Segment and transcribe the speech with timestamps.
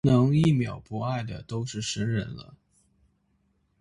[0.03, 2.55] 能一秒不爱的都是神人了